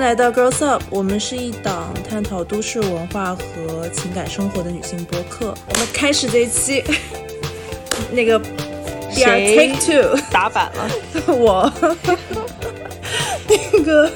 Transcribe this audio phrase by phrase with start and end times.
[0.00, 5.54] 迎来到 Girls Up，我们是一档探讨都市文化和情感生活的女性播客。
[5.68, 6.82] 我们开始这一期，
[8.10, 8.40] 那个
[9.14, 10.90] 第二 Take Two 打板了，
[11.36, 11.70] 我
[13.46, 14.10] 那个，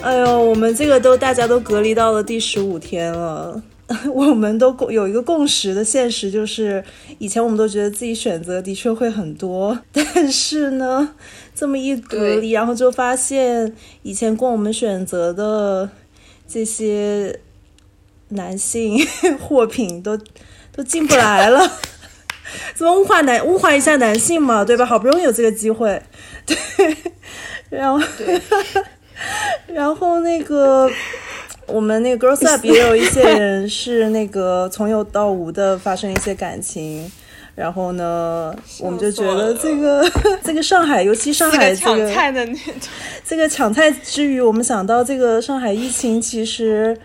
[0.00, 3.60] 哎呦，我们这个都大家都隔离到了第十五天了。
[4.14, 6.84] 我们都有一个共识的现实，就是
[7.18, 11.16] 以前我们都觉得自己选择的确会很多， 但是呢，
[11.54, 15.90] 这么一隔离，然后就发现以前供我们选择的
[16.46, 17.40] 这些
[18.28, 19.04] 男性
[19.42, 20.16] 货品都
[20.70, 21.78] 都进不来了。
[22.74, 24.86] 怎么物化男物化一下男性嘛，对吧？
[24.86, 26.00] 好不容易有这个机会，
[26.46, 26.56] 对，
[27.70, 28.00] 然后
[29.66, 30.88] 然后那个。
[31.72, 37.10] 我们那个 Girls Up 也有一些人是那个从有到无的发生一些感情，
[37.54, 40.04] 然后呢，我们就觉得这个
[40.42, 42.74] 这个上海，尤其上海这个抢菜的那种，
[43.24, 46.96] 这个抢菜之余，我们想到这个上海疫情，其实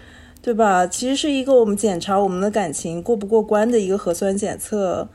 [0.41, 0.85] 对吧？
[0.87, 5.07] 其实是一个我们检查我们的感情过不过关的一个核酸检测。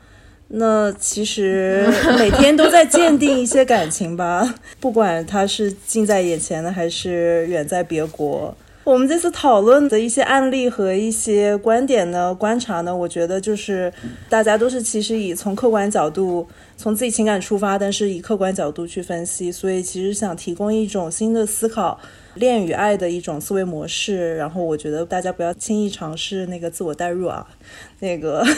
[0.53, 1.87] 那其实
[2.19, 8.53] 每天都在鉴定一些感情吧， 不管它是近在眼前的还是远在别国。
[8.83, 13.93] 我们这次讨论的一些案例和一些观点呢、观察呢，我觉得就是
[14.27, 21.99] 大家都是其实以从客观角度、从自己情感出发，但是以客观角度去分析，所以其实想提供一种新的思考
[22.33, 24.35] 恋与爱的一种思维模式。
[24.35, 27.47] 然后我觉得大家不要轻易尝试那个自我代入啊，
[27.99, 28.43] 那个。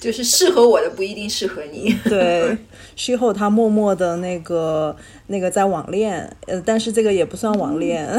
[0.00, 1.94] 就是适合我的不一定适合你。
[2.08, 2.56] 对，
[2.96, 4.94] 事后他默默的那个
[5.28, 8.08] 那个在网恋，呃，但是这个也不算网恋，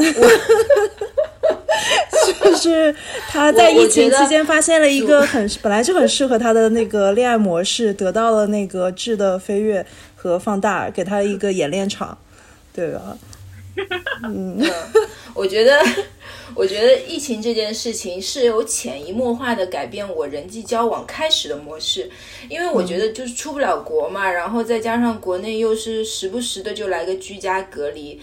[2.42, 2.94] 就是
[3.28, 9.84] 他在疫情期间发现了一个很本来就很适合他的那个恋爱模式，得到了那个质的飞跃
[10.14, 12.16] 和放大，给他一个演练场，
[12.74, 13.16] 对吧？
[14.24, 14.60] 嗯，
[15.34, 15.80] 我觉得。
[16.54, 22.10] 我觉得疫情这件事情是有潜移默化的改变我人际交往开始的模式，
[22.48, 28.18] 因为我觉得就是出不了国嘛，然后再加上国内又是时不时的就来个居家隔离。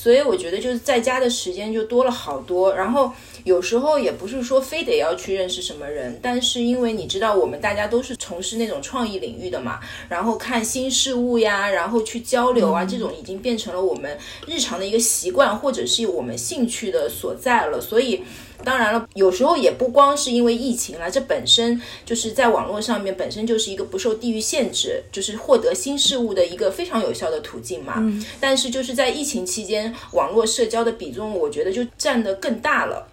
[0.00, 14.16] 所以我觉得就是在家的时间就多了好多，然后有时候也不是说非得要去认识什么人，但是因为你知道我们大家都是从事那种创意领域的嘛，然后看新事物呀，然后去交流啊，这种已经变成了我们
[14.46, 18.22] 日常的一个习惯，或者是我们兴趣的所在了，所以。
[18.64, 27.94] 当然了，有时候也不光是因为疫情了，这本身就是在网络上面本身就是一个不受地域限制，就是获得新事物的一个非常有效的途径嘛。
[27.98, 28.24] 嗯。
[28.40, 33.06] 但是就是在疫情期间，网络社交的比重，我觉得就占得更大了。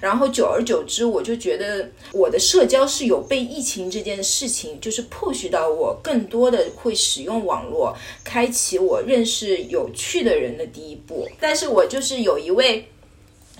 [0.00, 11.28] 然后久而久之，我就觉得我的社交是有被疫情这件事情，就是迫使到我更多的会使用网络，开启我认识有趣的人的第一步。
[11.40, 12.88] 但是我就是有一位。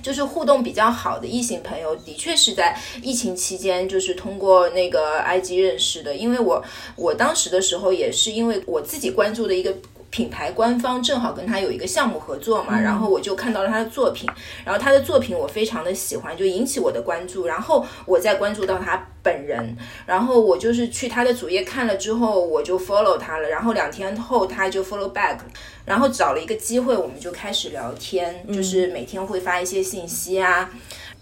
[0.03, 6.15] 就是互动比较好的异性朋友，的确是在疫情期间，就是通过那个 IG 认识的。
[6.15, 6.63] 因为我
[6.97, 9.75] 我当时的时候，也是因为我自己关注的一个。
[10.13, 14.29] 品牌官方正好跟他有一个项目合作嘛，然后我就看到了他的作品，
[14.63, 19.75] 然后他的作品我非常的喜欢，就引起我的关注，然后我再关注到他本人，
[20.05, 25.39] 然后我就是去他的主页看了之后，我就 follow 他了，然后两天后他就 follow back，
[25.87, 30.69] 然后找了一个机会，我们就开始聊天，就是每天会发一些信息啊，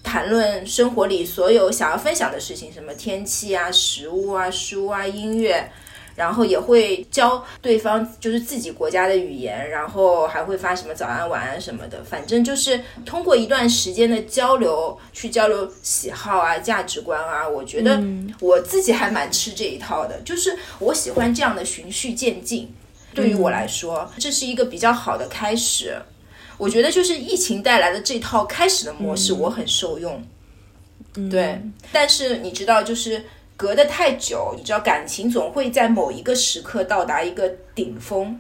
[0.03, 5.71] 谈论生活里所有想要分享的事情，什么天气啊、食物啊、书啊、音乐。
[6.21, 17.49] 然后也会教对方就是自己国家的语言，然后还会发什么早安晚安什么的，反正就是通过一段时间的交流去交流喜好啊、价值观啊。
[17.49, 17.99] 我觉得
[18.39, 22.71] 我自己还蛮吃这一套的，就是我喜欢这样的循序渐进。
[23.15, 25.97] 对于我来说，这是一个比较好的开始。
[26.59, 30.23] 我觉得就是疫情带来的这套开始的模式，我很受用。
[31.31, 31.59] 对，
[31.91, 33.25] 但是你知道就是。
[33.61, 38.35] 隔得太久，你知道感情总会在某一个时刻到达一个顶峰，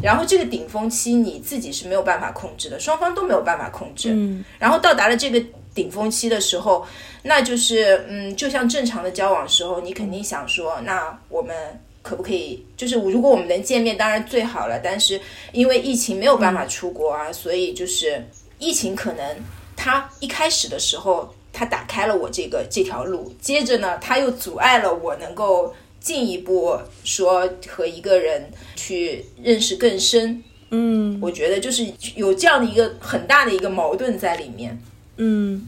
[0.00, 4.10] 然后这个顶峰期你自己是没有办法控制的，双方都没有办法控制。
[4.12, 5.42] 嗯，然后到达了这个
[5.74, 6.86] 顶峰期的时候，
[7.24, 11.52] 那就是嗯，就像正常的交往时候，你肯定想说，那我们
[12.00, 14.78] 可不可以，就是如果我们能见面，当然最好了。
[14.78, 15.20] 但是
[15.50, 18.24] 因为疫情没有办法出国啊，所以就是
[18.60, 19.36] 疫情可能
[19.76, 21.34] 它一开始的时候。
[21.52, 30.42] 他打开了我这个这条路，接着呢，他又阻碍了我能够进一步说和一个人去认识更深。
[30.70, 34.80] 嗯，我觉得就是有这样的一个很大的一个矛盾在里面。
[35.16, 35.66] 嗯，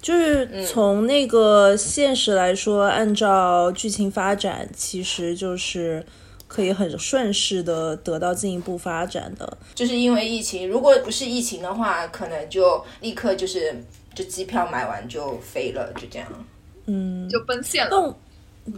[0.00, 6.06] 就是从那个现实来说，按照剧情发展，其实就是
[6.46, 9.58] 可以很顺势的得到进一步发展的。
[9.74, 16.28] 就是因为疫情，如果不是疫情的话，可能就立刻就是就机票买完就飞了，就这样。
[16.86, 17.90] 嗯，就奔现了。
[17.90, 18.14] 动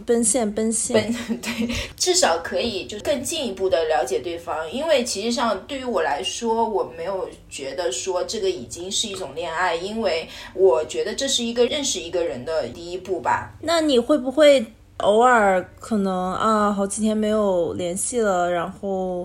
[0.03, 4.71] 奔现奔现，奔 对，至少可以就更进一步的了解对方。
[4.71, 13.53] 因为其实上对于我来说，我没有觉得说这个已经是一种恋爱，因为我觉得这是一个认识一个人的第一步吧。
[13.61, 14.65] 那你会不会
[14.97, 19.23] 偶尔可能啊，好几天没有联系了，然后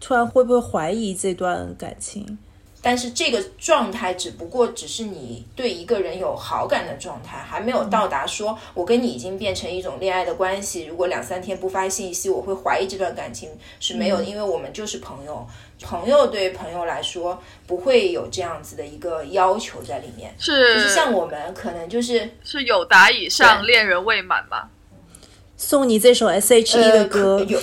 [0.00, 2.38] 突然会不会怀疑这段感情？
[2.86, 10.84] 但是这个状态只不过只是你对一个人有好感的状态，还没有到达说我跟你已经变成一种恋爱的关系。
[10.84, 13.50] 如果两三天不发信息，我会怀疑这段感情
[13.80, 15.44] 是没有，因为我们就是朋友。
[15.82, 24.70] 朋友对朋友来说不会有这样子的一个要求在里面，是就是像我们可能就是是有达以上，恋人未满吧。
[25.56, 27.58] 送你这首 S.H.E 的歌有《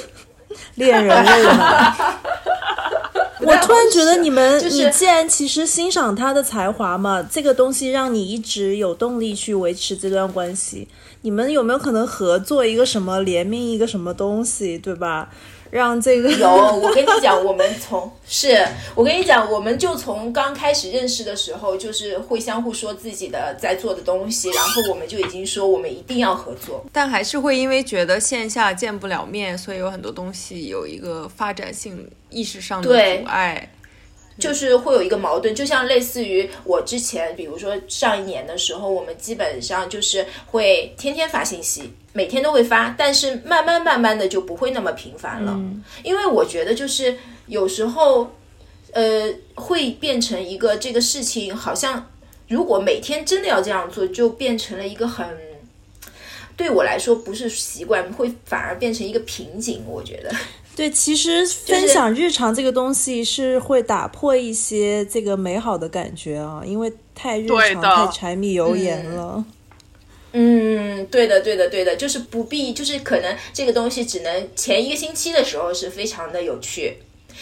[0.76, 1.92] 恋人未满》。
[3.46, 10.88] 我突然觉得你们，就是你既然其实欣赏他的才华嘛，这个东西让你一直有动力去维持这段关系。
[11.24, 15.30] 你们有没有可能合作一个什么联名一个什么东西，对吧？
[15.74, 26.86] 让这个有，我跟你讲，我们从 是我跟你讲，我们就从刚开始认识的时候，就是会相互说自己的在做的东西，然后我们就已经说我们一定要合作。
[26.92, 33.68] 但还是会因为觉得线下见不了面，所以有很多东西有一个发展性意识上的阻碍。
[34.38, 45.60] 就是会有一个矛盾，就像类似于我之前，比如说上一年的时候，我们基本上就是会天天发信息，每天都会发，但是慢慢慢慢的就不会那么频繁了，
[46.04, 48.32] 因为我觉得就是有时候，
[48.92, 52.10] 呃，会变成一个这个事情，好像
[52.48, 55.28] 如果每天真的要这样做，就变成了一个很。
[56.56, 59.84] 对我来说不是习惯，会反而变成一个瓶颈。
[59.88, 60.32] 我觉得，
[60.76, 69.46] 对，其实分享日常这个东西是会打破一些这个美好的感觉啊，因为太日常、太柴米油盐了。
[70.32, 76.98] 嗯，对的，对的，对的，就是不必，就是可能这个东西只能前一个星期的时候是非常的有趣，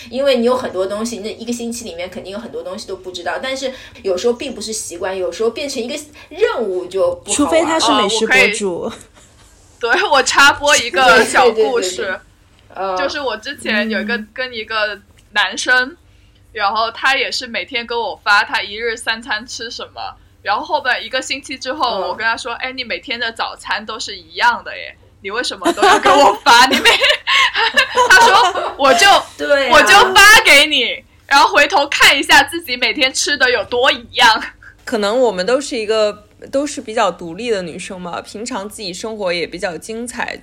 [0.10, 3.72] 因为你有很多东西，那一个星期里面肯定有很多东西都不知道，但是
[4.04, 5.98] 有时候并不是习惯，有时候变成一个
[6.28, 8.92] 任务就不好除非他是哦美食博主，
[9.80, 12.19] 对我插播一个对小故事，
[12.75, 15.00] 呃就是我之前有一个、跟一个
[15.31, 15.95] 男生，
[16.51, 24.95] 然后他也是每天跟我发他一日三餐吃什么，然后后边一个星期之后，嗯我跟他说，哎，你每天的早餐都是一样的耶。
[25.23, 26.65] 你为什么 都要跟我发？
[26.65, 26.89] 你每
[28.09, 29.06] 他说 我就
[29.38, 34.44] 对啊、我就发给你，然后回头看一下自己每天吃的有多一样。
[34.83, 40.40] 可能我们都是一个都是比较独立的女生嘛，平常自己生活也比较精彩，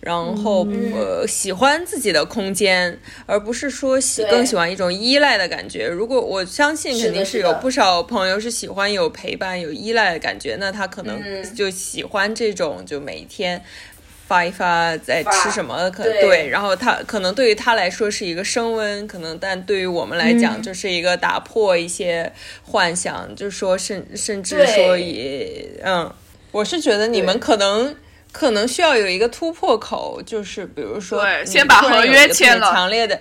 [0.00, 5.86] 然后、嗯呃喜欢自己的空间，而不是说喜更喜欢一种依赖的感觉。
[5.86, 13.62] 如果我相信肯定是有不少朋友是喜欢有陪伴、有依赖的感觉，那他可能嗯就喜欢这种就每天。
[14.28, 20.62] 发一发在吃什么，可对然后他可能对于他来说是一个升温，可能但对于我们来讲嗯。
[20.62, 22.30] 就是一个打破一些
[22.62, 26.12] 幻想，就是说甚甚至说也嗯，
[26.50, 27.96] 我是觉得你们可能
[28.30, 32.70] 可能需要有一个突破口，就是比如说对先把合约签了。
[32.70, 33.18] 强烈的。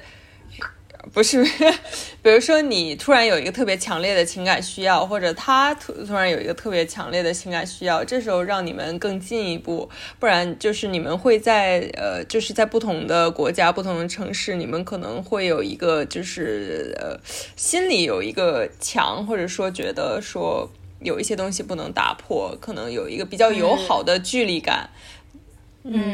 [1.17, 1.43] 不是，
[2.21, 17.19] 比如说你突然有一个特别强烈的情感需要，或者他突突然有一个特别强烈的情感需要，这时候让你们更进一步，不然就是你们会在呃，就是在不同的国家、不同的城市，你们可能会有一个就是呃，
[17.55, 20.69] 心里有一个墙，或者说觉得说
[21.01, 24.87] 有一些东西不能打破，可能有一个比较友好的距离感。
[24.91, 24.93] 嗯，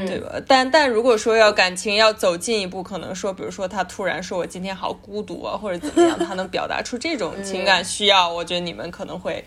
[0.06, 0.42] 对吧？
[0.48, 9.44] 但但如果说要感情要走近一步，可能说，比如说他突然说我今天好孤独啊，或者怎么样，他能表达出这种情感需要，我觉得你们可能会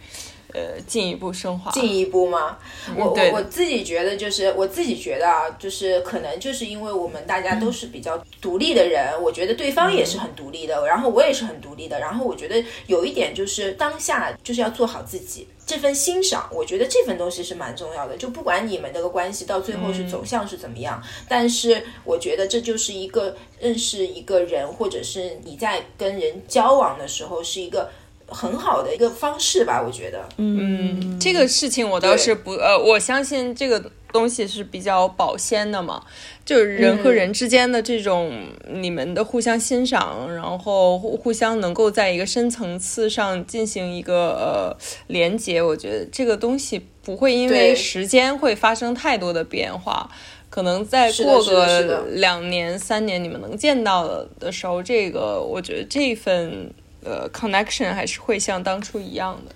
[0.56, 1.70] 呃进一步升华。
[1.72, 2.56] 进一步吗？
[2.96, 15.46] 我对我我自己觉得就是我自己觉得啊，就是可能就是因为我们大家都是比较独立的人，我觉得对方也是很独立的，然后我也是很独立的，然后我觉得有一点就是当下就是要做好自己。
[15.66, 18.16] 这份欣赏，我觉得这份东西是蛮重要的。
[18.16, 27.90] 就不管你们这个关系到最后是走向是怎么样，但是我觉得这就是一个认识一个人，或者是你在跟人交往的时候是一个
[28.28, 29.82] 很好的一个方式吧。
[29.84, 36.02] 我觉得，嗯，这个事情我倒是不呃，我相信这个东西是比较保鲜的嘛，
[36.44, 38.32] 就是人和人之间的这种、
[38.68, 50.10] 你们的互相欣赏，然后互互相能够在一个深层次上进行一个呃连接，我觉得这个东西不会因为时间会发生太多的变化。
[50.48, 56.72] 可能再过个两年、三年，你们能见到的的时候，这个我觉得这份
[57.06, 59.54] 呃 connection 还是会像当初一样的。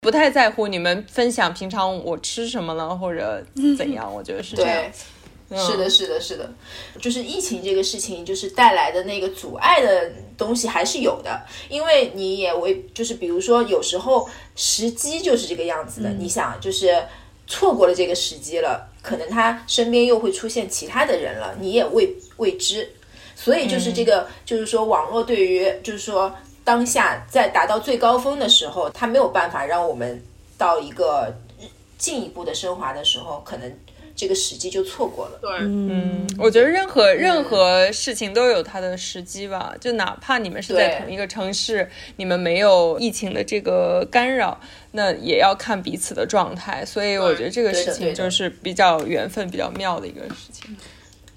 [0.00, 3.44] 不太在乎你们分享平常我吃什么了或者
[3.76, 4.72] 怎样，我觉得是这样。
[4.72, 4.86] 对。
[4.86, 4.92] 嗯。
[5.54, 6.50] 是的，是的，是的，
[6.98, 14.26] 就是疫情这个事情，就是带来的那个阻碍的东西还是有的，因为你也为就是比如说有时候
[14.56, 17.04] 时机就是这个样子的，你想就是
[17.46, 22.90] 错过了这个时机了，可能他身边又会出现其他的人了，你也未未知，
[23.36, 30.22] 所以就是这个、就是说网络对于就是说当下在达到最高峰的时候，它没有办法让我们
[30.56, 31.34] 到一个
[31.98, 33.72] 进一步的升华的时候，可能
[34.14, 35.38] 这个时机就错过了。
[35.40, 44.60] 对，嗯，我觉得任何任何事情都有它的时机吧，就哪怕你们是在同一个城市，你们没有疫情的这个干扰，
[44.92, 46.84] 那也要看彼此的状态。
[46.84, 50.76] 所以我觉得这个事情就是比较缘分、比较妙的一个事情。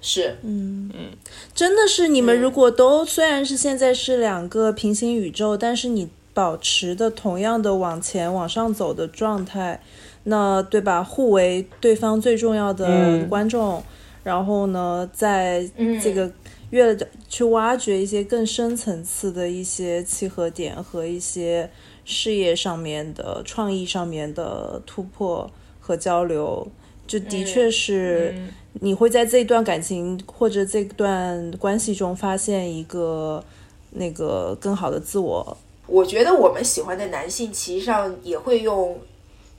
[0.08, 0.92] 是，嗯。
[0.94, 1.10] 嗯。
[1.56, 9.82] 真的是你们如果都虽然是现在是两个平行宇宙，但是你保持的同样的往前往上走的状态，
[10.26, 11.04] 那对吧？
[11.04, 13.28] 互为对方最重要的嗯。
[13.28, 13.82] 观众，
[14.24, 16.32] 然后呢，在嗯这个
[16.70, 16.96] 越
[17.28, 21.68] 去挖掘一些更深层次的一些契合点和一些
[22.04, 26.68] 事业上面的、创意上面的突破和交流，
[27.08, 28.36] 就的确是。
[28.82, 33.44] 你会在这段感情或者这段关系中发现一个
[33.92, 35.58] 那个更好的自我。
[35.88, 39.00] 我觉得我们喜欢的男性，其实上也会用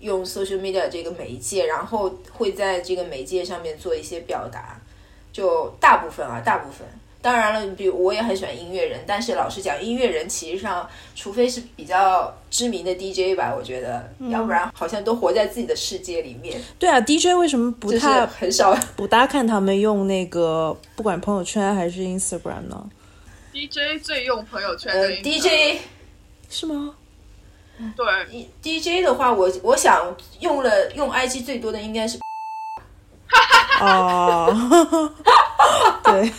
[0.01, 4.81] 用 social media 这个媒介，然后会在这个媒介上面做一些表达。
[5.33, 6.87] 就大部分啊，大部分。
[7.27, 18.73] 当然了，比如我也很喜欢音乐人，但是老实讲，音乐人其实上，除非是比较知名的 DJ 吧，我觉得，要不然好像都活在自己的世界里面，对啊，DJ 为什么不太很少。
[18.95, 22.87] 不大看他们用那个不管朋友圈还是 Instagram 呢
[23.53, 25.81] ？DJ 最用朋友圈呃的 DJ
[26.49, 26.95] 是吗？
[27.97, 32.21] 对，DJ 的话，我我想用了用 IG 最多的应该是
[33.81, 34.47] 哦，
[36.05, 36.31] 对，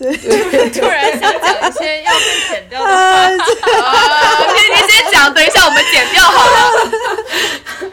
[0.00, 7.90] 对， 突然想讲一些要被剪掉的话，啊，啊，你你先讲，等一下我们剪掉好了。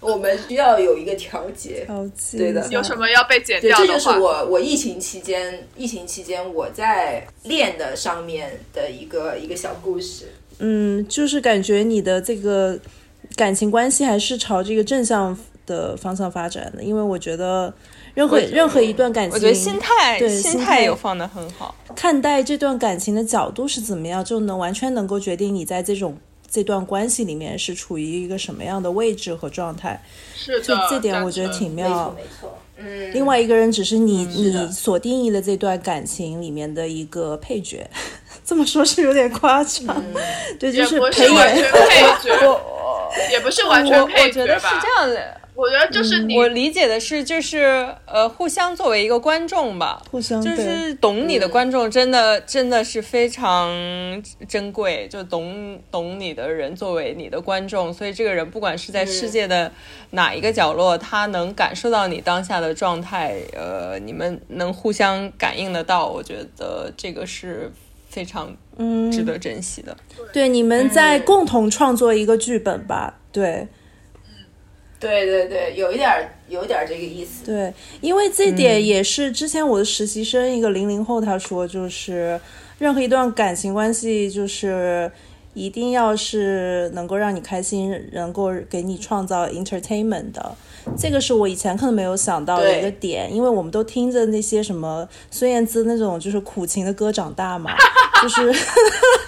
[0.00, 1.86] 我们需要有一个调节。
[2.36, 4.18] 对的有什么要被剪对，掉的这就是话？
[4.18, 10.32] 我我疫情期间疫情期间我在练的上面的一个一个小故事。
[10.58, 12.78] 嗯，就是感觉你的这个
[13.36, 17.72] 感情关系还是朝这个正向的方向发展的，因为我觉得
[18.14, 21.74] 任何任何一段感情，我觉得心态对心心态有放的很好。
[21.94, 26.18] 看待这段感情的角度是怎么样，就能完全能够决定你在这种
[26.50, 30.02] 这段关系里面是处于一个什么样的位置和状态。
[30.34, 32.14] 是的，这这点我觉得挺妙没错。
[32.16, 33.12] 没错，嗯。
[33.14, 37.88] 另外一个人只是你、你所定义的这段感情里面的一个配角，
[38.44, 40.02] 这么说是有点夸张。
[40.58, 41.72] 对，就也不陪是完全演。
[41.72, 42.60] 配角，
[43.32, 44.66] 也不是完全我配我觉得是？
[44.80, 53.70] 这样的，我觉得就是你我理解的是，就是呃，互相作为一个观众吧，互相就是懂你的观众，真的真的是非常
[54.48, 55.06] 珍贵。
[55.08, 59.70] 就懂懂你的人作为你的观众，所以这个人不管是在世界的
[60.10, 67.70] 哪一个角落，他能感受到你当下的状态，呃，你们能互相感应得到，我觉得这个是
[68.08, 69.96] 非常嗯值得珍惜的。
[70.32, 73.20] 对，你们在嗯共同创作一个剧本吧。
[73.30, 73.68] 对
[75.02, 77.44] 对对对，有一点儿有一点儿这个意思。
[77.44, 82.40] 对，因为这点也是之前我的实习生一个零零后他说，就是
[82.78, 85.10] 任何一段感情关系，就是
[85.54, 90.56] 一定要是能够让你开心，能够给你创造 entertainment 的。
[90.98, 97.70] 这个是我以前可能没有想到的一个点，因为我们都听着那些什么孙燕姿那种就是苦情的歌长大嘛，
[98.22, 98.54] 就是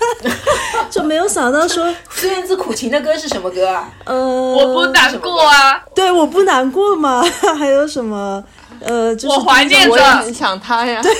[0.90, 3.92] 就没有想到说，孙燕姿苦情的歌是什么歌啊？
[4.04, 7.22] 呃，我不难过啊，对，我不难过嘛，
[7.58, 8.42] 还有什么？
[8.80, 11.12] 呃，就是我怀念着我很想他呀，对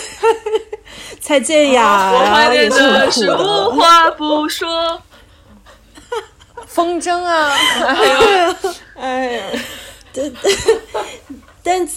[1.21, 3.71] 蔡健雅，我怀念的是无。
[3.71, 5.01] 话不说。
[6.67, 7.53] 风筝啊，
[7.87, 8.57] 哎呦，
[8.99, 9.43] 哎呀，
[11.63, 11.89] 但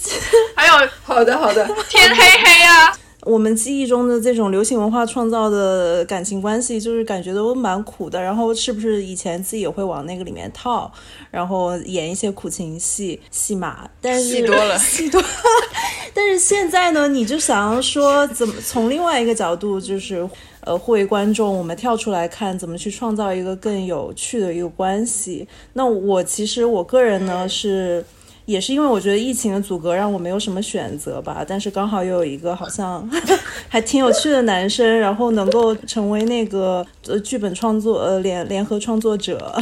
[0.54, 8.20] 还有好的好的，天黑黑啊，我们记忆中的这种流行文化创造的感情关系，就是感觉都蛮苦的。
[8.20, 10.90] 然后是不是以前自己也会往那个里面套，
[11.30, 13.88] 然后演一些苦情戏戏码？
[14.00, 15.22] 但是戏多了戏多。
[16.14, 20.28] 但是现在呢，你就想要说怎么从另外一个角度，就是
[20.68, 25.48] 呃，互为观众，我们跳出来看怎么去创造一个更有趣的一个关系。
[25.72, 28.04] 那我其实我个人呢、是。
[28.48, 33.06] 也是因为我觉得疫情的阻隔让我没有什么选择吧，但是刚好又有一个好像
[33.68, 39.54] 还挺有趣的男生，然后能够成为那个呃剧本创作呃联联合创作者，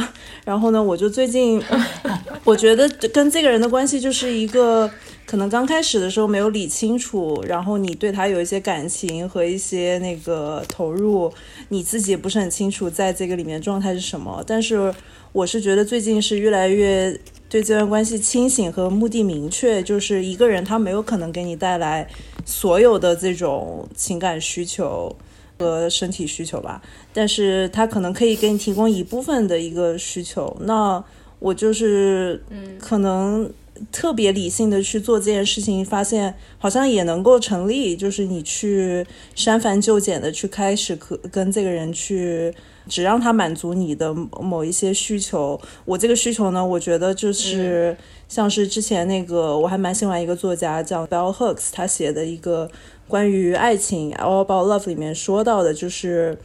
[0.45, 1.61] 然后呢，我就最近
[2.45, 4.89] 我觉得跟这个人的关系就是一个
[5.25, 11.29] 可能刚开始的时候没有理清楚，然后你对他有一些感情和一些那个投入，
[11.67, 14.93] 你自己也不是很清楚在这个里面状态是什么，但是
[15.33, 17.19] 我是觉得最近是越来越。
[17.49, 22.07] 对这段关系清醒和目的明确，就是一个人他没有可能给你带来
[22.45, 25.15] 所有的这种情感需求
[25.57, 26.81] 和身体需求吧，
[27.13, 30.55] 但是他可能可以给你提供一部分的一个需求。
[30.61, 31.03] 那
[31.39, 33.49] 我就是嗯，可能
[33.91, 39.05] 特别理性的去做这件事情，发现好像也能够成立，就是你去
[39.35, 42.53] 删繁就简的去开始可跟这个人去。
[42.89, 45.59] 只让他满足你的某一些需求。
[45.83, 47.97] 我这个需求呢，我觉得就是
[48.29, 52.71] 像是之前那个，我还蛮喜欢一个作家叫 Bell Hooks，他写的一个
[53.05, 56.37] 关于爱情 All About Love 里面说到的，就是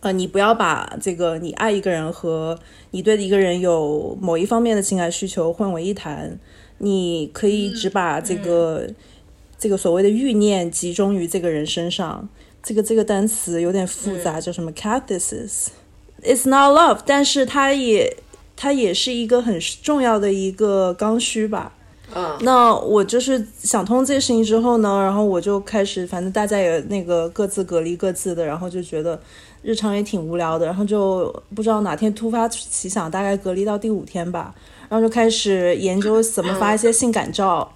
[0.00, 2.58] 呃，你不要把这个你爱一个人和
[2.90, 6.36] 你对一个人有某一方面的情感需求混为一谈。
[6.80, 8.86] 你可以只把这个
[9.58, 12.28] 这个所谓的欲念集中于这个人身上。
[12.62, 18.14] 这个这个单词有点复杂，叫什么 catharsis？It's not love，但是它也
[18.54, 21.72] 它也是一个很重要的一个刚需吧。
[22.14, 29.18] 嗯，那我就是想通这个事情之后呢，然后我就开始，反正大家也那个各自隔离各自的，然后就觉得
[29.62, 34.54] 日常也挺无聊的，然后就不知道哪天突发奇想，大概隔离到第五天吧，
[34.90, 37.72] 然后就开始研究怎么发一些性感照。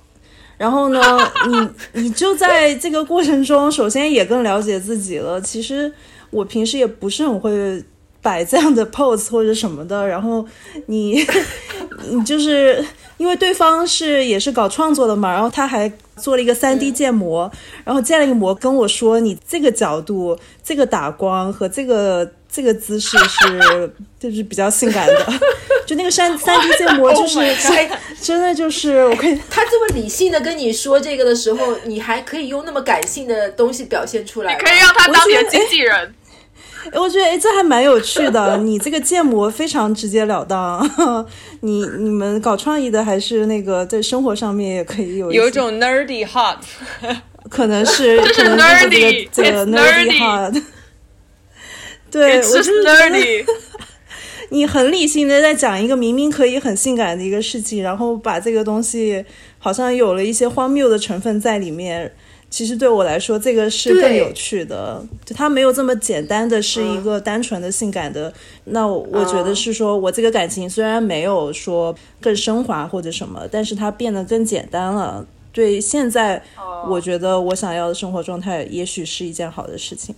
[0.58, 1.00] 然后呢，
[1.48, 1.68] 你
[2.02, 5.40] 你就在这个过程中，首先也更了解自己了。
[5.40, 5.90] 其实
[6.30, 7.82] 我平时也不是很会
[8.20, 10.06] 摆这样的 pose 或者什么的。
[10.06, 10.44] 然后
[10.86, 11.24] 你
[12.10, 12.84] 你就是
[13.16, 17.50] 因为对方是也是搞创作的嘛，然后他还做了一个 3D 建模，
[17.84, 22.28] 然后建了一个模跟我说，你这个角度、这个打光和这个。
[22.54, 25.26] 这个姿势是就是比较性感的，
[25.84, 27.40] 就那个三三 D 建模就是
[28.22, 29.36] 真的就是我可以。
[29.50, 34.52] 他这么理性的跟你说这个的时候，你还可以用那么感性的东西表现出来。
[34.54, 36.14] 你可以让他当你的经纪人。
[36.92, 38.56] 我觉得哎，这还蛮有趣的。
[38.58, 40.88] 你这个建模非常直截了当。
[41.60, 46.58] 你你们搞创意的还是那个在生活上面也可以有有一种 nerdy hot，
[47.50, 50.62] 可能是可能是这个这个 nerdy hot。
[52.14, 53.44] 对，我是 nerdy。
[54.50, 59.24] 你很理性的在讲一个明明可以很性感的一个事情，然后把这个东西
[59.58, 62.12] 好像有了一些荒谬的成分在里面。
[62.48, 65.04] 其实对我来说，这个是更有趣的。
[65.24, 68.32] 就它没有这么简单的是一个单纯的性感的。
[68.66, 75.26] 那我觉得是说，我这个感情虽然没有说更升华或者什么，但是它变得更简单了。
[75.52, 76.40] 对现在，
[76.88, 80.14] 我觉得我想要的生活状态，也许是一件好的事情。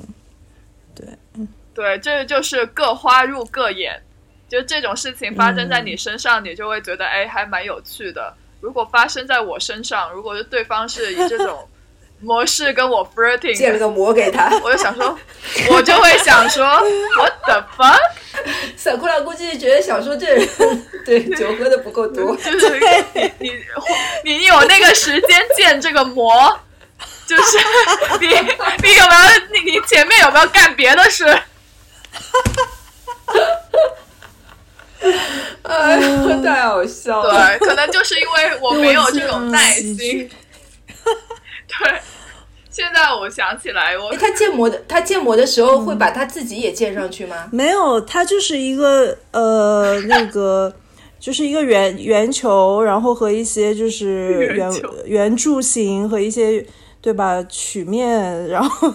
[1.76, 4.00] 对，这就是各花入各眼，
[4.48, 8.34] 就这种事情发生在你身上，你就会觉得哎，还蛮有趣的。
[8.62, 11.68] 如果发生在我身上，如果是对方是以这种
[12.22, 15.18] 模式跟我 flirting，建了个模给他，我就想说，
[15.70, 16.64] 我就会想说
[17.18, 18.00] ，What the fuck？
[18.74, 20.48] 小姑娘估计觉得想说这人
[21.04, 22.80] 对酒喝的不够多，就是
[23.38, 23.52] 你
[24.24, 26.58] 你有那个时间建这个模。
[27.26, 27.58] 就是
[28.20, 29.20] 你，你有没有
[29.52, 31.24] 你你前面有没有干别的事？
[35.62, 37.58] 哎呀，太好笑了。
[37.58, 39.96] 对，可能就是因为我没有这种耐心。
[41.66, 42.00] 对，
[42.70, 47.48] 现在我想起来，我他建模的，他建模的时候会把他自己也建上去吗？
[47.52, 50.72] 没有，他就是一个呃，那个
[51.18, 54.72] 就是一个圆圆球，然后和一些就是圆
[55.04, 56.64] 圆柱形和一些。
[57.06, 57.40] 对吧？
[57.48, 58.92] 曲面，然后，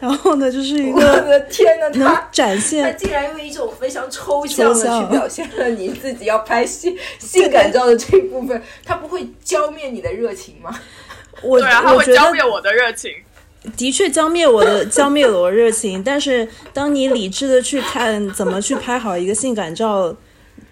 [0.00, 10.76] 然后呢，就是一个，我的天呐，能展现，他竟然用一种非常抽象的去表现了你自己要拍性 性感照的这一部分，他不会浇灭你的热情吗？
[11.40, 13.12] 我对啊，他会浇灭我的热情，
[13.76, 16.02] 的确浇灭我的浇灭了我热情。
[16.02, 20.12] 但是当你理智的去看怎么去拍好一个性感照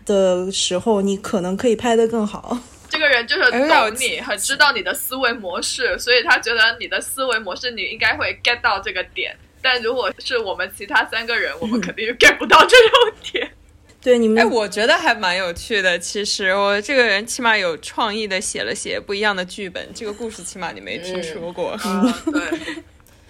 [0.05, 2.59] 的时候，你可能可以拍得更好。
[2.93, 9.35] 这个人就是懂你，很知道你的思维模式，所以他觉得你的思维模式你应该会 get 到这个点。
[9.63, 13.51] 但如果是我们其他三个人， 我们肯定 get 不到这种点。
[14.03, 15.99] 对你们，哎，我觉得还蛮有趣的。
[15.99, 21.75] 其实我这个人起码有创意的写了写不一样的剧本，这个故事起码你没听说过。
[22.31, 22.77] 对，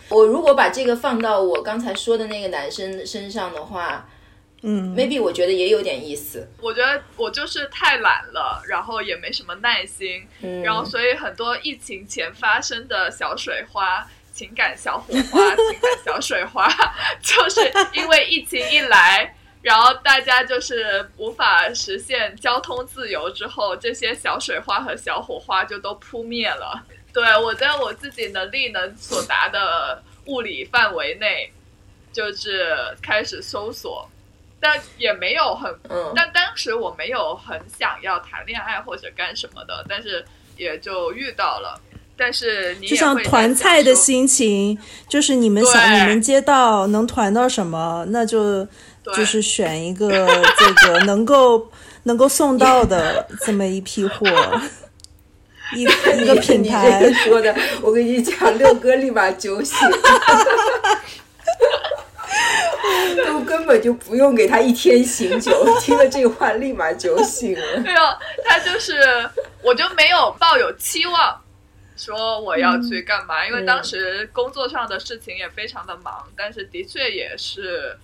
[0.09, 4.09] 我如果把这个放到我刚才说的那个男生身上的话。
[4.65, 6.49] 嗯，maybe 我觉得也有点意思。
[6.61, 16.69] 我觉得我就是太懒了，然后也没什么耐心，嗯，然后所以很多疫情前发生的小水花、情感小火花、 情感小水花，
[17.21, 17.61] 就是
[17.93, 26.85] 因为疫情一来，然后大家就是无法实现交通自由之后，这些小水花和小火花就都扑灭了。
[27.13, 31.53] 对我在我自己能力能所达的物理范围内，
[32.13, 34.09] 就是开始搜索。
[34.63, 40.25] 但也没有很，嗯但当时我没有很想要谈恋爱或者干什么的，但是
[40.57, 41.81] 也就遇到了。
[42.17, 48.65] 但是你就像团菜的心情，就是你们想你们接到能团到什么，那就
[49.17, 50.09] 就是选一个
[50.59, 51.69] 这个能够
[52.05, 54.27] 能够送到的这么一批货，
[55.75, 55.83] 一
[56.23, 57.13] 一个品牌。
[57.25, 59.77] 说的，我跟你讲，六哥立马酒醒，
[63.27, 67.83] 都根本就不用给他一天醒酒， 听了这话立马酒醒了。
[67.83, 68.95] 对啊，他就是
[69.63, 71.43] 我就没有抱有期望，
[71.97, 77.97] 说我要去干嘛，因为当时工作上的事情也非常的忙，但是的确也是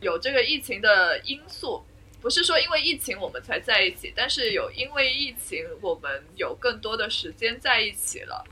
[0.00, 1.84] 有这个疫情的因素。
[2.22, 8.44] 不是说因为疫情我们才在一起，但是有因为疫情我们有更多的时间在一起了。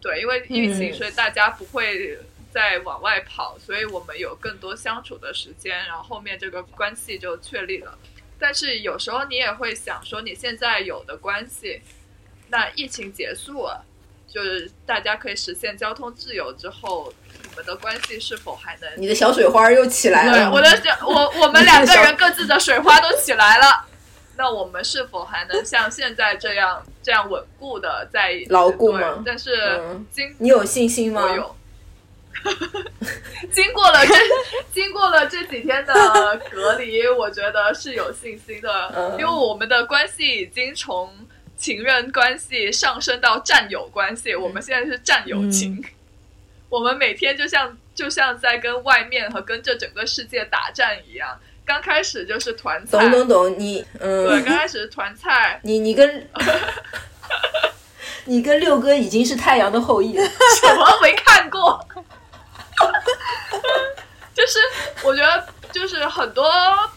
[0.00, 2.18] 对，因为疫情，嗯所以大家不会
[2.52, 7.96] 再往外跑，所以我们有更多相处的时间，然后后面这个关系就确立了。
[8.38, 11.80] 但是有时候你也会想说，你现在有的关系，
[12.48, 13.84] 那疫情结束了，
[14.28, 17.12] 就是大家可以实现交通自由之后，
[17.42, 18.90] 你们的关系是否还能？
[18.96, 20.50] 你的小水花又起来对，了。
[20.50, 20.68] 我的
[21.06, 23.86] 我 我们两个人各自的水花都起来了。
[24.36, 28.42] 那我们是否还能像现在这样这样稳固的在？
[28.48, 30.06] 牢固吗但是嗯
[30.38, 31.22] 你有信心吗？
[31.22, 31.56] 我有。
[33.52, 34.14] 经过了这
[34.72, 35.94] 经过了这几天的
[36.50, 41.10] 隔离，我觉得是有信心的，嗯因为我们的关系已经从
[41.56, 45.84] 情人关系上升到战友关系，我们现在是战友情。
[46.68, 51.38] 我们每天就像就像在跟外面和跟这整个世界打战一样。
[51.64, 56.28] 刚开始就是团菜，懂懂懂，你嗯，对，刚开始是团菜，你你跟
[58.24, 60.24] 你跟六哥已经是太阳的后裔了。
[60.60, 61.78] 什么没看过？
[64.42, 64.58] 就是
[65.06, 66.50] 我觉得，就是很多，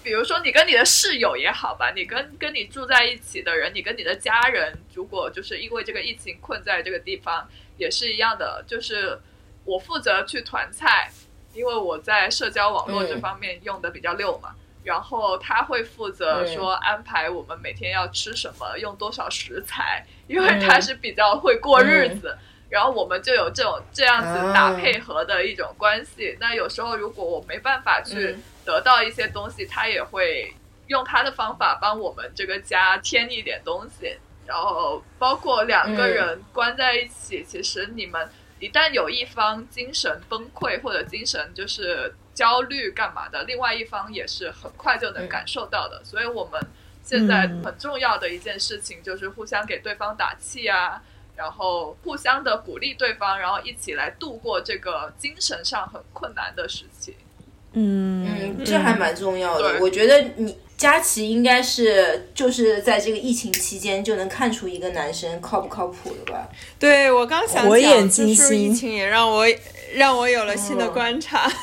[0.04, 8.64] 比如说你跟你的室友也好吧，你跟跟你住在一起的人，你跟你的家人，如果就是因为这个疫情困在这个地方，也是一样的。
[8.66, 9.20] 就是
[9.64, 11.12] 我负责去团菜，
[11.54, 14.56] 因为我在社交网络这方面用的比较溜嘛。
[14.84, 22.36] 然后他会负责说安排我们每天要吃什么，用多少食材，因为他是比较会过日子。
[22.76, 26.38] 然后我们就有这种这样子打配合的一种关系。
[26.42, 30.54] 那有时候如果我没办法去嗯得到一些东西，他也会
[30.88, 34.18] 用他的方法帮我们这个家添一点东西。
[34.46, 46.04] 然后包括两个人关在一起，其实你们一旦有一方精神崩溃或者精神就是焦虑干嘛的，另外一方也是很快就能感受到的。
[46.04, 46.62] 所以我们
[47.02, 51.02] 现在嗯很重要的一件事情就是互相给对方打气啊。
[51.36, 57.16] 然后互相的鼓励对方，然后一起来度过这个精神上很困难的时期。
[57.74, 58.26] 嗯
[58.58, 59.80] 嗯，这还蛮重要的。
[59.82, 66.48] 我觉得你佳琪应该是就是在这个疫情期间就能看出一个男生靠不靠谱的吧？
[66.80, 69.46] 对我刚想火眼讲，就是金睛疫情也让我
[69.94, 71.52] 让我有了新的嗯观察。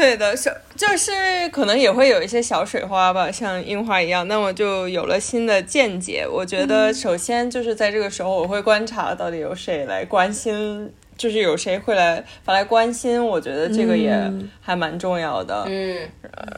[0.00, 1.12] 对的，是就是
[1.50, 6.26] 可能也会有一些小水花吧，像樱花一样，那我就有了新的见解。
[6.26, 15.64] 我觉得首先就是在这个时候，我会观察到底有谁来关心，就是有谁会来发来关心，我觉得这个也嗯还蛮重要的。
[15.66, 16.08] 嗯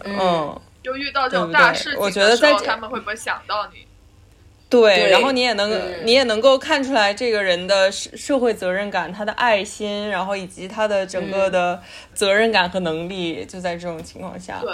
[0.05, 3.85] 嗯就遇到这种大事情我觉得的时候，在这他们会不会想到你？
[4.73, 11.79] 对，对然后你也能、嗯你也能够看出来这个人的社社会责任感、他的爱心，然后以及他的整个的
[12.15, 14.73] 责任感和能力，就在这种情况下，对，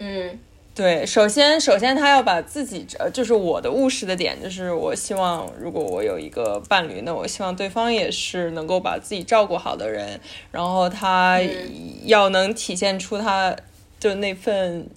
[0.00, 0.38] 嗯。
[0.74, 10.20] 对，首先首先他要把自己，呃，就是我的务实的点，就是我希望如果我有一个伴侣，那我希望对方也是能够把自己照顾好的人，
[10.52, 12.06] 然后他嗯。
[12.06, 13.56] 要能体现出他
[14.00, 14.88] 就那份。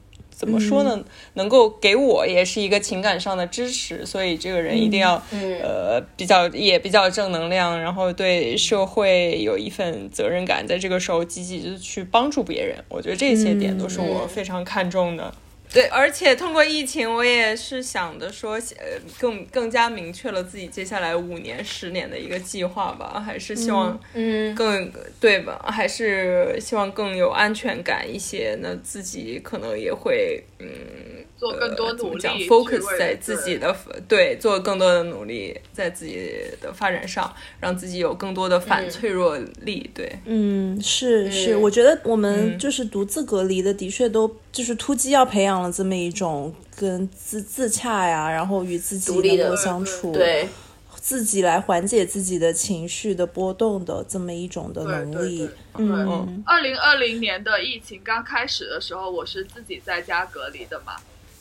[0.41, 0.99] 怎么说呢？
[1.35, 12.83] 能够给我也是一个情感上的支持，所以这个人一定要、嗯呃比较也比较正能量，然后对社会有一份责任感，在这个时候积极的去帮助别人。
[12.89, 15.31] 我觉得这些点都是我嗯非常看重的。
[15.73, 25.63] 对，而且通过疫情，我也是想的说，呃，更更加明确了自己接下来五年、十年的一个计划吧， 还是希望，嗯，更对吧？
[25.71, 28.57] 还是希望更有安全感一些。
[28.61, 31.20] 那自己可能也会，嗯。
[31.41, 33.75] 做更多努力，focus 在自己的
[34.07, 36.29] 对，做更多的努力在自己
[36.61, 39.89] 的发展上，让自己有更多的反脆弱力。
[39.91, 50.47] 对，嗯，是是，我觉得我们就是独自隔离的，的确都就是突击要培养了这么一种跟自自洽呀，然后与自己能够相处，对，
[50.93, 55.49] 自己来缓解自己的情绪的波动的这么一种的能力。
[55.79, 60.93] 嗯，二零二零年的疫情刚开始的时候，我是自己在家隔离的嘛。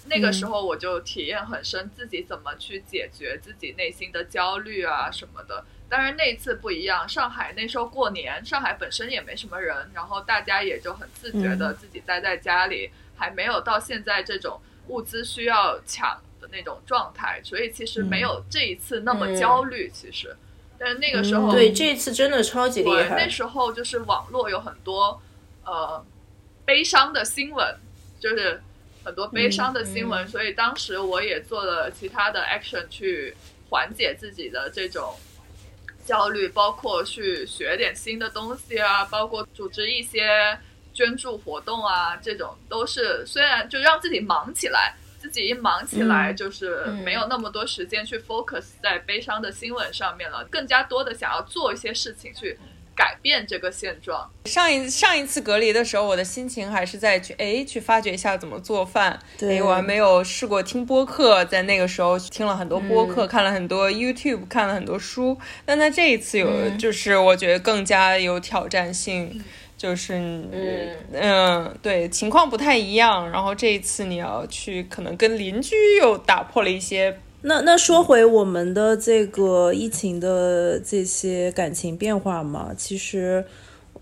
[0.07, 5.65] 那个时候我就体验很深，自己怎么去解决自己内心的焦虑啊什么的。
[5.89, 19.91] 当然那次不一样，上海那时候过年，上海本身也没什么人，然后大家也就很自觉的自己待在家里，还没有到现在这种物资需要抢的那种状态，所以其实没有这一次那么焦虑。
[19.93, 20.37] 其实，
[20.79, 23.17] 但是那个时候，对这一次真的超级厉害。
[23.17, 25.21] 那时候就是网络有很多
[25.65, 26.05] 呃
[26.65, 27.77] 悲伤的新闻，
[28.19, 28.63] 就是。
[29.03, 33.35] 很多悲伤的新闻，所以当时我也做了其他的 action 去
[33.69, 35.15] 缓解自己的这种
[36.05, 40.59] 焦虑，包括去学点新的东西啊，包括组织一些
[40.93, 52.59] 捐助活动啊，这种都是虽然就让自己忙起来，自己一忙起来就是没有那么多时间去 focus 在悲伤的新闻上面了，更加多的想要做一些事情去。
[53.01, 54.31] 改变这个现状。
[54.45, 59.19] 上一上一次隔离的时候，我的心情还是在去哎去发掘一下怎么做饭。
[59.39, 65.39] 对，我还没有试过听播客，在那个时候听了很多播客，看了很多 YouTube，看了很多书。
[65.65, 69.43] 但在这一次有，就是我觉得更加有挑战性，
[69.79, 73.31] 就是嗯嗯，对，情况不太一样。
[73.31, 77.19] 然后这一次你要去，可能跟邻居又打破了一些。
[77.43, 83.45] 那那说回我们的这个疫情的这些感情变化嘛，其实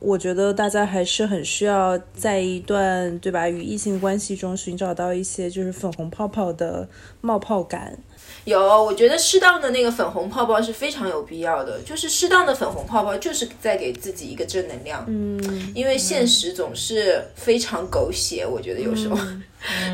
[0.00, 6.88] 我觉得大家还是很需要在一段对吧与异性关系中寻找到一些就是粉红泡泡的
[7.20, 7.98] 冒泡感。
[8.44, 15.04] 有，我觉得适当的那个粉红泡泡是非常有必要的，就是适当的粉红泡泡就是在给自己一个正能量。
[15.06, 19.16] 嗯，因为现实总是非常狗血，我觉得有时候，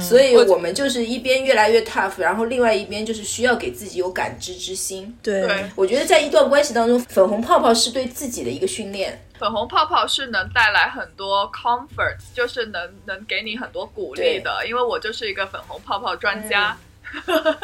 [0.00, 5.16] 所以我们就是一边越来越 tough，然后另外一边就是需要给自己有感知之心。
[5.22, 9.20] 对，我觉得在一段关系当中，粉红泡泡是对自己的一个训练。
[9.36, 14.64] 粉红泡泡是能带来很多 comfort，就是能能给你很多鼓励的。
[14.66, 16.68] 因为我就是一个粉红泡泡专家。
[16.68, 16.78] 哈
[17.26, 17.58] 哈哈哈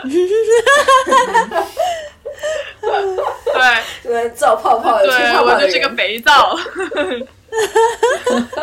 [1.50, 1.66] 哈！
[3.52, 5.10] 对对，造泡泡，对
[5.40, 6.56] 我就是个肥皂。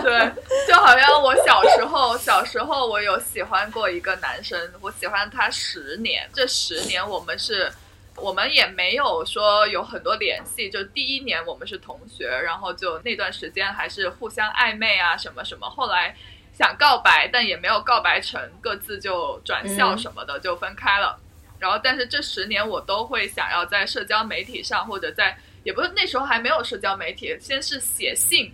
[0.01, 0.31] 对，
[0.67, 6.27] 就好像我小时候，小时候我有喜欢过一个男生，我喜欢他十年。
[6.33, 7.71] 这十年我们是，
[8.15, 10.69] 我们也没有说有很多联系。
[10.69, 15.69] 就第一年我们是同学，然后就那段时间还是互相暧昧啊，什么什么。
[15.69, 16.15] 后来。
[16.57, 21.19] 想告白，但也没有告白成，各自就转校什么的就分开了。
[21.59, 28.51] 然后，但是这十年我都会想要在社交媒体上，或者在也不是那时候还没有社交媒体，先是写信，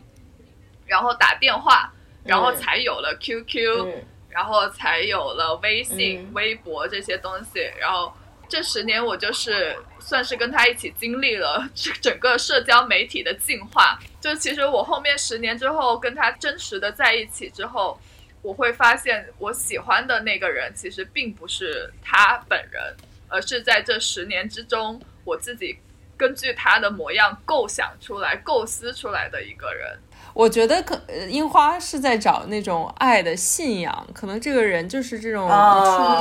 [0.85, 1.93] 然后打电话，
[2.25, 3.87] 然后才有了 QQ，
[4.27, 7.71] 然后才有了微信、微博这些东西。
[7.79, 8.13] 然后
[8.49, 11.67] 这十年我就是算是跟他一起经历了
[12.01, 13.97] 整个社交媒体的进化。
[14.19, 17.97] 就其实我后面十年之后跟他真实的在一起之后，
[18.41, 22.95] 我会发现我喜欢的那个人其实并不是他本人，
[23.27, 25.79] 而是在这十年之中我自己
[26.15, 29.97] 根据他的模样构想出来、构思出来的一个人。
[30.33, 35.51] 我觉得可樱花是在找那种爱的信仰，可能这个人就是这种出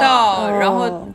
[0.01, 1.09] 道，然后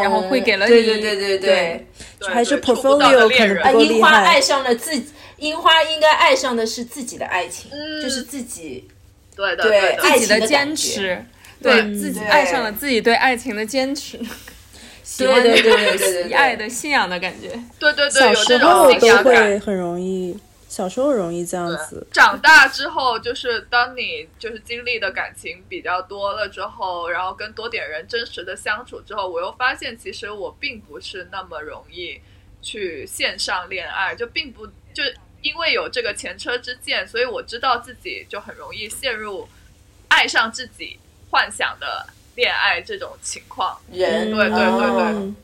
[0.00, 1.38] 然后会给了你，对对对对。
[1.38, 1.86] 对，
[2.28, 5.10] 还是 portfolio 可能樱花爱上了自己。
[5.38, 7.70] 樱花应该爱上的是自己的爱情，
[8.02, 8.86] 就是自己
[9.34, 11.24] 对对自己的坚持，
[11.62, 14.20] 对自己爱上了自己对爱情的坚持，
[15.02, 17.48] 喜欢对对对爱的信仰的感觉，
[17.78, 20.36] 对对对，小时候都会很容易，
[20.70, 22.06] 小时候容易这样子。
[22.12, 32.20] 长大之后，就是当你就是经历的感情比较多了之后，然后跟多点人真实的相处之后，我又发现其实我并不是那么容易
[32.62, 35.02] 去线上恋爱，就并不就。
[35.42, 39.48] 因为有这个前车之鉴，所以我知道自己就很容易陷入
[40.08, 43.80] 爱上自己幻想的恋爱这种情况。
[43.90, 45.36] 人，对对对对，嗯。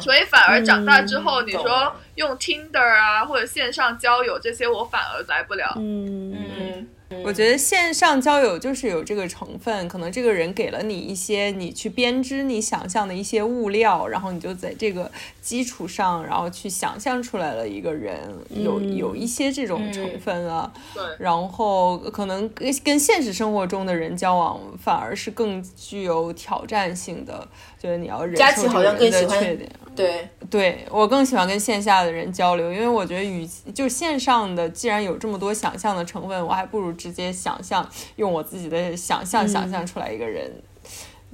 [0.00, 5.74] 所以反而长大之后，你说用 Tinder 啊或者线上交友这些，我反而来不了。
[5.76, 6.88] 嗯嗯。
[7.24, 18.18] 我觉得线上交友就是有这个成分，可能这个人给了你一些你去编织你想象的一些物料，然后你就在这个基础上，然后去想象出来了一个人，
[18.50, 20.72] 有有一些这种成分了。
[20.94, 27.46] 对，然后可能跟跟现实生活中的人交往，反而是更具有挑战性的。
[27.78, 29.68] 就是你要忍受这个人的缺点。
[29.94, 40.50] 对，对我更喜欢跟线下的人交流，因为我觉得与就线上的既然有这么多想象的成分，我还不如直接想象，用我自己的想象想象出来一个人。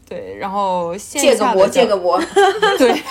[0.09, 2.19] 对，然后借个膜，借个膜。
[2.79, 3.03] 对，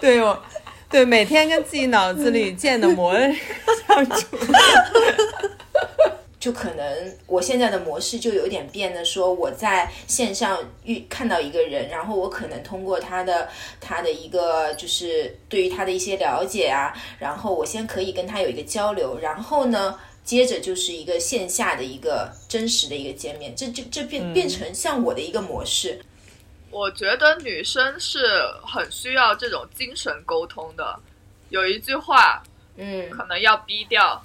[0.00, 0.42] 对我，
[0.88, 4.36] 对每天跟自己脑子里建的模相处。
[6.42, 13.48] 就可能我现在的模式就有点变的，说我在线上遇看到一个人，然后我可能通过他的
[13.80, 26.00] 他的一个就是对于他的一些了解啊，然后我先可以跟他有一个交流，然后呢，接着就是一个线下的一个真实的一个见面，这这这变变成像我的一个模式。
[26.72, 28.18] 我觉得女生是
[28.66, 30.98] 很需要这种精神沟通的，
[31.50, 32.42] 有一句话，
[32.76, 34.20] 嗯，可能要逼掉。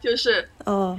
[0.00, 0.98] 就是，嗯，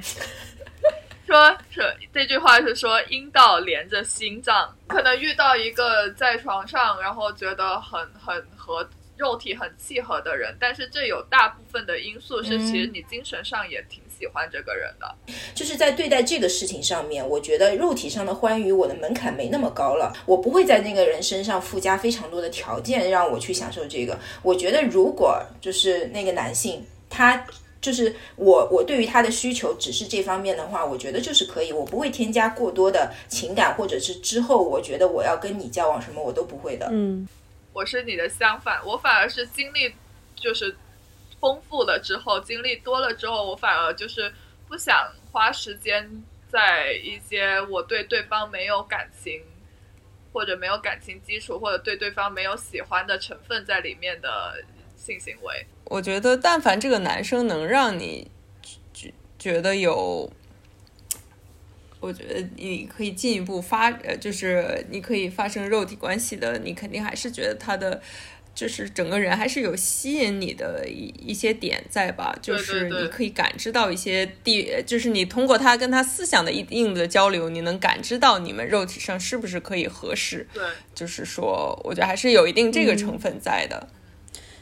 [1.26, 1.82] 说是
[2.14, 15.16] 这句话是说阴道连着心脏，可能遇到一个在床上，然后觉得很很和肉体很契合的人，但是这有大部分的因素是，其实你精神上也挺喜欢这个人的。
[15.56, 24.20] 就是在对待这个事情上面，我觉得肉体上的欢愉，我的门槛没那么高了，我不会在那个人身上附加非常多的条件让我去享受这个。
[24.42, 27.46] 我觉得如果就是那个男性他。
[27.82, 36.90] 就是我，我对于他的需求只是这方面的话，我觉得就是可以，我不会添加过多的情感，或者是之后我觉得我要跟你交往什么，我都不会的。
[36.92, 37.28] 嗯，
[37.72, 39.94] 我是你的相反，我反而是经历
[40.36, 40.76] 就是
[41.40, 44.34] 丰富了之后，经历多了之后，我反而就是
[44.68, 49.42] 不想花时间在一些我对对方没有感情，
[50.34, 54.62] 或者没有感情基础，或者对对方没有喜欢的成分在里面的
[54.98, 55.66] 性行为。
[55.90, 58.30] 我觉得，但凡这个男生能让你
[58.94, 60.32] 觉觉得有，
[62.00, 68.00] 我觉得你可以进一步发，呃，就是你可以发生肉体关系的，你肯定还是觉得他的
[68.54, 72.38] 就是整个人还是有吸引你的一一些点在吧？
[72.40, 80.48] 就是你可以感知到一些地，就是你通过他跟他思想的一定的交流，你能感知到你们肉体上是不是可以合适？
[80.54, 83.88] 对，就是说，我觉得还是有一定这个成分在的。
[83.92, 83.96] 嗯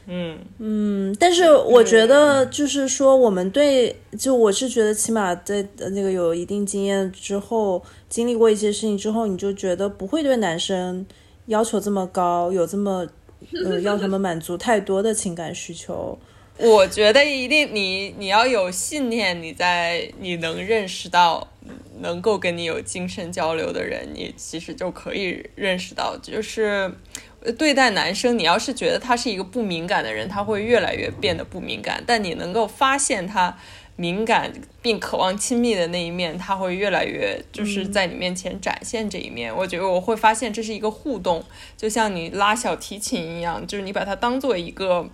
[0.09, 11.05] 嗯嗯，但是我觉得就是说，我们对，就我是觉得，起码在那个有一定经验之后，经历过一些事情之后，你就觉得不会对男生
[11.47, 13.05] 要求这么高，有这么
[13.65, 16.17] 呃要他们满足太多的情感需求。
[16.57, 21.45] 我觉得一定，你你要有信念，你在你能认识到
[21.99, 26.89] 能够跟你有精神交流的人，你其实就可以认识到，就是。
[27.57, 32.03] 对待男生，你要是觉得他是一个不敏感的人，他会越来越变得不敏感。
[32.05, 33.57] 但你能够发现他
[33.95, 39.55] 敏感并渴望亲密的那一面，他会越来越就是在你面前展现这一面。
[39.55, 41.43] 我觉得我会发现这是一个互动，
[41.77, 45.09] 就像你拉小提琴一样，就是你把它当做一个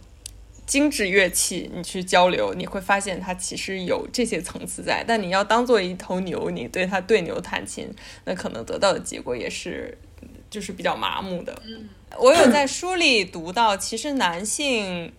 [0.66, 5.04] 精致乐器，你去交流，你会发现它其实有这些层次在。
[5.06, 7.90] 但你要当做一头牛，你对它对牛弹琴，
[8.26, 9.98] 那可能得到的结果也是
[10.54, 11.52] 就是比较麻木的。
[11.66, 11.90] 嗯。
[12.20, 15.12] 我有在书里读到，其实男性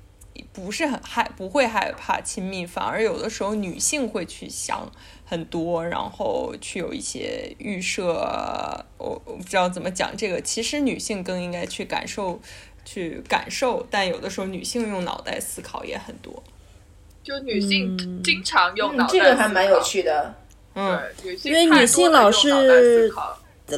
[0.53, 4.89] 不是很害，不会害怕亲密，反而有的时候女性会去想
[5.27, 8.05] 很多，然后去有一些预设。
[8.97, 12.41] 我我不知道怎么讲这个，其实女性更应该去感受，
[12.85, 16.41] 去感受，但有的时候女性用脑袋思考也很多。
[17.25, 20.33] 就女性经常用脑袋，这个还蛮有趣的。
[20.77, 21.03] 嗯，
[21.43, 23.13] 因为女性老是。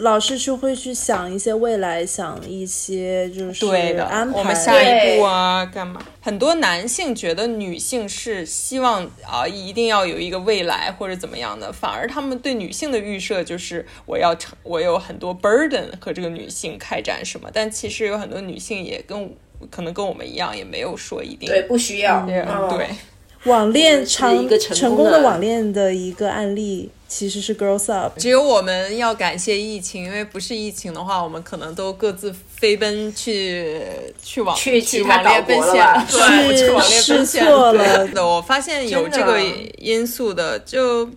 [0.01, 6.05] 老是去会去想一些未来，想一些就是对的安排，我们下一步啊，干嘛？
[6.21, 17.49] 很多男性觉得女性是希望啊，一定要有一个未来或者怎么样的，反而他们对女性的预设就是我要成，我有很多 burden 和这个女性开展什么。
[17.53, 19.33] 但其实有很多女性也跟
[19.71, 22.89] 可能跟我们一样，也没有说一定对不需要对。
[23.47, 26.91] 网恋成成功的网恋的一个案例。
[27.09, 33.81] 其实是 girls up，只有我们要感谢疫情，因为不是疫情的话，我们可能都各自飞奔去
[34.21, 38.27] 去网去去网恋奔现了，对，去网恋奔现了。
[38.27, 39.41] 我发现有这个
[39.79, 41.09] 因素的，就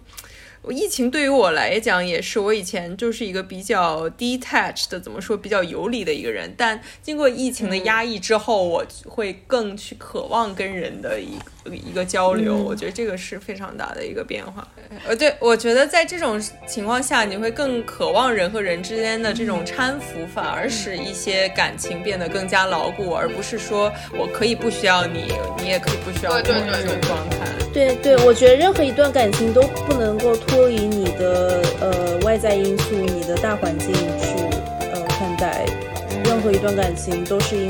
[0.70, 11.32] 疫情对于我来讲也是，我以前就是一个比较 detached 的，怎么说比较游离的一个人，但经过疫情的压抑之后，我会更去渴望跟人的一
[11.66, 14.68] 一个交流，我觉得这个是非常大的一个变化。
[15.08, 26.62] 呃，对，我觉得在这种情况下，你会更渴望人和人之间的这种搀扶，反而使一些感情变得更加牢固，而不是说我可以不需要你，你也可以不需要我这种
[27.02, 27.38] 状态。
[27.72, 34.58] 对对，我觉得任何一段感情都不能够脱离你的呃外在因素、你的大环境去
[34.92, 35.66] 呃看待。
[36.26, 37.68] 任何一段感情都是因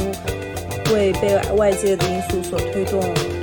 [0.93, 3.38] 为被外界的因素所推动呃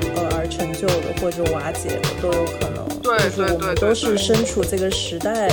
[0.47, 2.87] 而成就的，或者瓦解的都有可能。
[3.03, 5.49] 对就是我们都是身处这个时代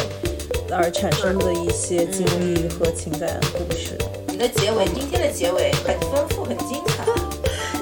[0.72, 3.98] 而产生的一些经历和情感故事。
[4.28, 7.06] 你的结尾，今天的结尾很丰富，很精彩。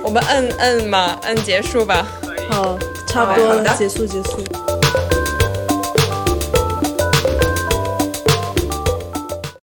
[0.04, 2.08] 我们摁摁嘛，摁结束吧。
[2.50, 4.44] 好，差不多了，结束结束。